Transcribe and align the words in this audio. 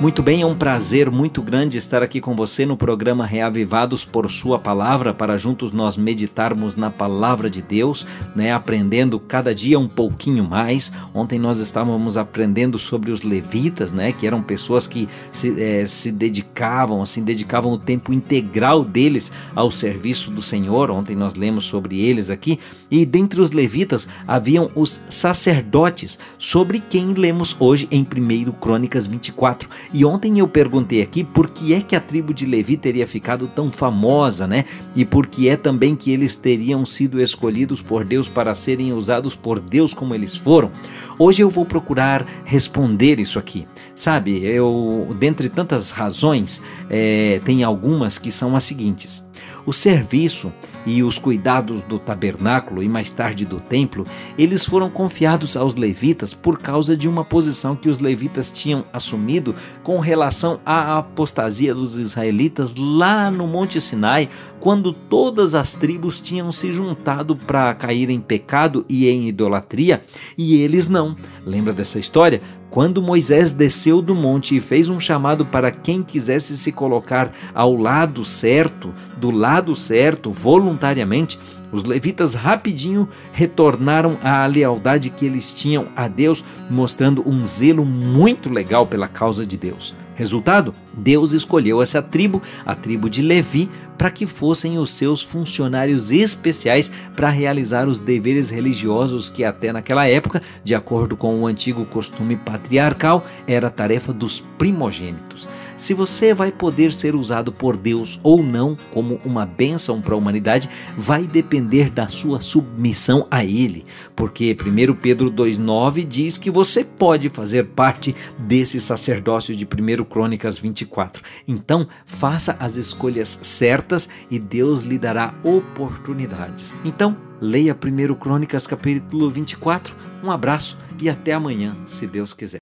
Muito 0.00 0.22
bem, 0.22 0.40
é 0.40 0.46
um 0.46 0.54
prazer 0.54 1.10
muito 1.10 1.42
grande 1.42 1.76
estar 1.76 2.02
aqui 2.02 2.22
com 2.22 2.34
você 2.34 2.64
no 2.64 2.74
programa 2.74 3.26
Reavivados 3.26 4.02
por 4.02 4.30
Sua 4.30 4.58
Palavra, 4.58 5.12
para 5.12 5.36
juntos 5.36 5.72
nós 5.72 5.98
meditarmos 5.98 6.74
na 6.74 6.88
palavra 6.88 7.50
de 7.50 7.60
Deus, 7.60 8.06
né, 8.34 8.50
aprendendo 8.50 9.20
cada 9.20 9.54
dia 9.54 9.78
um 9.78 9.86
pouquinho 9.86 10.42
mais. 10.42 10.90
Ontem 11.12 11.38
nós 11.38 11.58
estávamos 11.58 12.16
aprendendo 12.16 12.78
sobre 12.78 13.10
os 13.10 13.22
levitas, 13.24 13.92
né, 13.92 14.10
que 14.10 14.26
eram 14.26 14.42
pessoas 14.42 14.88
que 14.88 15.06
se, 15.30 15.62
é, 15.62 15.84
se 15.84 16.10
dedicavam, 16.10 17.02
assim, 17.02 17.22
dedicavam 17.22 17.70
o 17.70 17.78
tempo 17.78 18.10
integral 18.10 18.82
deles 18.82 19.30
ao 19.54 19.70
serviço 19.70 20.30
do 20.30 20.40
Senhor. 20.40 20.90
Ontem 20.90 21.14
nós 21.14 21.34
lemos 21.34 21.66
sobre 21.66 22.00
eles 22.00 22.30
aqui, 22.30 22.58
e 22.90 23.04
dentre 23.04 23.38
os 23.38 23.50
levitas 23.50 24.08
haviam 24.26 24.70
os 24.74 25.02
sacerdotes, 25.10 26.18
sobre 26.38 26.80
quem 26.80 27.12
lemos 27.12 27.54
hoje 27.60 27.86
em 27.90 28.00
1 28.00 28.52
Crônicas 28.52 29.06
24. 29.06 29.68
E 29.92 30.04
ontem 30.04 30.38
eu 30.38 30.46
perguntei 30.46 31.02
aqui 31.02 31.24
por 31.24 31.50
que 31.50 31.74
é 31.74 31.80
que 31.80 31.96
a 31.96 32.00
tribo 32.00 32.32
de 32.32 32.46
Levi 32.46 32.76
teria 32.76 33.06
ficado 33.06 33.48
tão 33.48 33.72
famosa, 33.72 34.46
né? 34.46 34.64
E 34.94 35.04
por 35.04 35.26
que 35.26 35.48
é 35.48 35.56
também 35.56 35.96
que 35.96 36.12
eles 36.12 36.36
teriam 36.36 36.86
sido 36.86 37.20
escolhidos 37.20 37.82
por 37.82 38.04
Deus 38.04 38.28
para 38.28 38.54
serem 38.54 38.92
usados 38.92 39.34
por 39.34 39.58
Deus 39.58 39.92
como 39.92 40.14
eles 40.14 40.36
foram. 40.36 40.70
Hoje 41.18 41.42
eu 41.42 41.50
vou 41.50 41.66
procurar 41.66 42.24
responder 42.44 43.18
isso 43.18 43.38
aqui. 43.38 43.66
Sabe, 43.94 44.44
eu, 44.44 45.14
dentre 45.18 45.48
tantas 45.48 45.90
razões, 45.90 46.62
é, 46.88 47.40
tem 47.44 47.64
algumas 47.64 48.18
que 48.18 48.30
são 48.30 48.54
as 48.54 48.64
seguintes. 48.64 49.24
O 49.66 49.72
serviço 49.72 50.52
e 50.86 51.02
os 51.02 51.18
cuidados 51.18 51.82
do 51.82 51.98
tabernáculo 51.98 52.82
e 52.82 52.88
mais 52.88 53.10
tarde 53.10 53.44
do 53.44 53.60
templo, 53.60 54.06
eles 54.38 54.64
foram 54.64 54.90
confiados 54.90 55.56
aos 55.56 55.76
levitas 55.76 56.32
por 56.32 56.58
causa 56.58 56.96
de 56.96 57.08
uma 57.08 57.24
posição 57.24 57.76
que 57.76 57.88
os 57.88 58.00
levitas 58.00 58.50
tinham 58.50 58.84
assumido 58.92 59.54
com 59.82 59.98
relação 59.98 60.60
à 60.64 60.98
apostasia 60.98 61.74
dos 61.74 61.98
israelitas 61.98 62.74
lá 62.76 63.30
no 63.30 63.46
Monte 63.46 63.80
Sinai, 63.80 64.28
quando 64.58 64.92
todas 64.92 65.54
as 65.54 65.74
tribos 65.74 66.20
tinham 66.20 66.52
se 66.52 66.72
juntado 66.72 67.34
para 67.34 67.74
cair 67.74 68.10
em 68.10 68.20
pecado 68.20 68.84
e 68.88 69.08
em 69.08 69.28
idolatria, 69.28 70.02
e 70.36 70.62
eles 70.62 70.88
não. 70.88 71.16
Lembra 71.44 71.72
dessa 71.72 71.98
história? 71.98 72.40
Quando 72.70 73.02
Moisés 73.02 73.52
desceu 73.52 74.00
do 74.00 74.14
monte 74.14 74.54
e 74.54 74.60
fez 74.60 74.88
um 74.88 75.00
chamado 75.00 75.44
para 75.44 75.72
quem 75.72 76.04
quisesse 76.04 76.56
se 76.56 76.70
colocar 76.70 77.32
ao 77.52 77.76
lado 77.76 78.24
certo, 78.24 78.94
do 79.16 79.32
lado 79.32 79.74
certo, 79.74 80.30
voluntariamente, 80.30 81.38
os 81.72 81.84
levitas 81.84 82.34
rapidinho 82.34 83.08
retornaram 83.32 84.18
à 84.22 84.44
lealdade 84.46 85.10
que 85.10 85.24
eles 85.24 85.52
tinham 85.52 85.88
a 85.94 86.08
Deus, 86.08 86.44
mostrando 86.68 87.28
um 87.28 87.44
zelo 87.44 87.84
muito 87.84 88.48
legal 88.48 88.86
pela 88.86 89.08
causa 89.08 89.46
de 89.46 89.56
Deus. 89.56 89.94
Resultado? 90.14 90.74
Deus 90.92 91.32
escolheu 91.32 91.80
essa 91.80 92.02
tribo, 92.02 92.42
a 92.66 92.74
tribo 92.74 93.08
de 93.08 93.22
Levi, 93.22 93.70
para 93.96 94.10
que 94.10 94.26
fossem 94.26 94.78
os 94.78 94.92
seus 94.92 95.22
funcionários 95.22 96.10
especiais 96.10 96.90
para 97.14 97.28
realizar 97.28 97.88
os 97.88 98.00
deveres 98.00 98.50
religiosos 98.50 99.28
que 99.30 99.44
até 99.44 99.72
naquela 99.72 100.06
época, 100.06 100.42
de 100.64 100.74
acordo 100.74 101.16
com 101.16 101.40
o 101.40 101.46
antigo 101.46 101.84
costume 101.84 102.36
patriarcal, 102.36 103.24
era 103.46 103.70
tarefa 103.70 104.12
dos 104.12 104.40
primogênitos. 104.58 105.48
Se 105.80 105.94
você 105.94 106.34
vai 106.34 106.52
poder 106.52 106.92
ser 106.92 107.14
usado 107.14 107.50
por 107.50 107.74
Deus 107.74 108.20
ou 108.22 108.42
não 108.42 108.76
como 108.92 109.18
uma 109.24 109.46
bênção 109.46 109.98
para 109.98 110.12
a 110.12 110.18
humanidade, 110.18 110.68
vai 110.94 111.26
depender 111.26 111.88
da 111.88 112.06
sua 112.06 112.38
submissão 112.38 113.26
a 113.30 113.42
Ele, 113.42 113.86
porque 114.14 114.54
1 114.54 114.94
Pedro 114.96 115.30
2,9 115.30 116.06
diz 116.06 116.36
que 116.36 116.50
você 116.50 116.84
pode 116.84 117.30
fazer 117.30 117.68
parte 117.68 118.14
desse 118.38 118.78
sacerdócio 118.78 119.56
de 119.56 119.64
1 119.64 120.04
Crônicas 120.04 120.58
24. 120.58 121.22
Então, 121.48 121.88
faça 122.04 122.58
as 122.60 122.76
escolhas 122.76 123.38
certas 123.40 124.10
e 124.30 124.38
Deus 124.38 124.82
lhe 124.82 124.98
dará 124.98 125.32
oportunidades. 125.42 126.74
Então, 126.84 127.16
leia 127.40 127.74
1 127.74 128.14
Crônicas 128.16 128.66
capítulo 128.66 129.30
24. 129.30 129.96
Um 130.22 130.30
abraço 130.30 130.76
e 131.00 131.08
até 131.08 131.32
amanhã, 131.32 131.74
se 131.86 132.06
Deus 132.06 132.34
quiser. 132.34 132.58